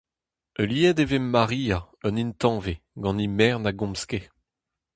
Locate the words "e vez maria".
0.99-1.79